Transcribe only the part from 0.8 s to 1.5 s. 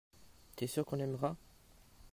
qu'on aimera.